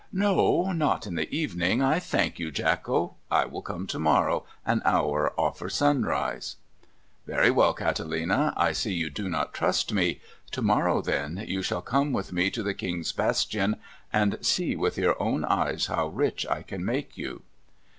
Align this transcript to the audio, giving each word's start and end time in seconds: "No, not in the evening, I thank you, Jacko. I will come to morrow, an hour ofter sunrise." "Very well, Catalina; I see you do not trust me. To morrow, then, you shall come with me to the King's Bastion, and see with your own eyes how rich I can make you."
"No, 0.11 0.71
not 0.71 1.05
in 1.05 1.13
the 1.13 1.31
evening, 1.31 1.79
I 1.83 1.99
thank 1.99 2.39
you, 2.39 2.49
Jacko. 2.49 3.17
I 3.29 3.45
will 3.45 3.61
come 3.61 3.85
to 3.85 3.99
morrow, 3.99 4.45
an 4.65 4.81
hour 4.83 5.31
ofter 5.37 5.69
sunrise." 5.71 6.55
"Very 7.27 7.51
well, 7.51 7.75
Catalina; 7.75 8.51
I 8.57 8.71
see 8.71 8.93
you 8.95 9.11
do 9.11 9.29
not 9.29 9.53
trust 9.53 9.93
me. 9.93 10.19
To 10.53 10.63
morrow, 10.63 11.03
then, 11.03 11.43
you 11.47 11.61
shall 11.61 11.83
come 11.83 12.13
with 12.13 12.33
me 12.33 12.49
to 12.49 12.63
the 12.63 12.73
King's 12.73 13.11
Bastion, 13.11 13.75
and 14.11 14.39
see 14.43 14.75
with 14.75 14.97
your 14.97 15.21
own 15.21 15.45
eyes 15.45 15.85
how 15.85 16.07
rich 16.07 16.47
I 16.49 16.63
can 16.63 16.83
make 16.83 17.15
you." 17.15 17.43